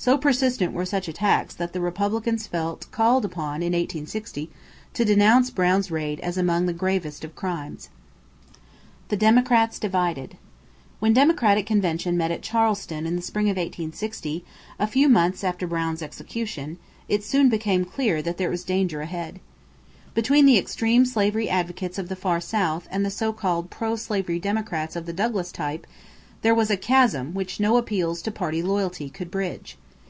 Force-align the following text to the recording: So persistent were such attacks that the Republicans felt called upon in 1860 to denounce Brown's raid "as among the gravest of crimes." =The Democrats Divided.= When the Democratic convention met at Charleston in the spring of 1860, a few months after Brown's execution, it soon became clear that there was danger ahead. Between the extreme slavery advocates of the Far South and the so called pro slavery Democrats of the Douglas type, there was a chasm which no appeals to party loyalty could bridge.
So 0.00 0.16
persistent 0.16 0.72
were 0.72 0.84
such 0.86 1.08
attacks 1.08 1.52
that 1.56 1.72
the 1.72 1.80
Republicans 1.80 2.46
felt 2.46 2.88
called 2.92 3.24
upon 3.24 3.62
in 3.62 3.72
1860 3.72 4.48
to 4.94 5.04
denounce 5.04 5.50
Brown's 5.50 5.90
raid 5.90 6.20
"as 6.20 6.38
among 6.38 6.66
the 6.66 6.72
gravest 6.72 7.24
of 7.24 7.34
crimes." 7.34 7.88
=The 9.08 9.16
Democrats 9.16 9.76
Divided.= 9.80 10.36
When 11.00 11.14
the 11.14 11.20
Democratic 11.22 11.66
convention 11.66 12.16
met 12.16 12.30
at 12.30 12.42
Charleston 12.42 13.06
in 13.08 13.16
the 13.16 13.22
spring 13.22 13.46
of 13.46 13.56
1860, 13.56 14.44
a 14.78 14.86
few 14.86 15.08
months 15.08 15.42
after 15.42 15.66
Brown's 15.66 16.00
execution, 16.00 16.78
it 17.08 17.24
soon 17.24 17.48
became 17.48 17.84
clear 17.84 18.22
that 18.22 18.36
there 18.36 18.50
was 18.50 18.62
danger 18.62 19.00
ahead. 19.00 19.40
Between 20.14 20.46
the 20.46 20.58
extreme 20.58 21.06
slavery 21.06 21.48
advocates 21.48 21.98
of 21.98 22.08
the 22.08 22.14
Far 22.16 22.40
South 22.40 22.86
and 22.92 23.04
the 23.04 23.10
so 23.10 23.32
called 23.32 23.68
pro 23.68 23.96
slavery 23.96 24.38
Democrats 24.38 24.94
of 24.94 25.06
the 25.06 25.12
Douglas 25.12 25.50
type, 25.50 25.88
there 26.42 26.54
was 26.54 26.70
a 26.70 26.76
chasm 26.76 27.34
which 27.34 27.58
no 27.58 27.76
appeals 27.76 28.22
to 28.22 28.30
party 28.30 28.62
loyalty 28.62 29.10
could 29.10 29.28
bridge. 29.28 29.76